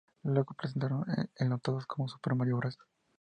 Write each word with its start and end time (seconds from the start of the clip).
Luego 0.23 0.55
presentaron 0.55 1.05
enlatados 1.37 1.85
como 1.85 2.07
"Super 2.07 2.33
Mario 2.33 2.57
Bros. 2.57 2.79